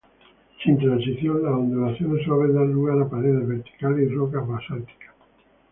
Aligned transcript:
Sin 0.63 0.79
transición, 0.79 1.43
las 1.43 1.53
ondulaciones 1.53 2.25
suaves 2.25 2.55
dan 2.55 2.73
lugar 2.73 2.99
a 3.03 3.07
paredes 3.07 3.47
verticales 3.47 4.09
y 4.11 4.15
rocas 4.15 4.47
basálticas. 4.47 5.13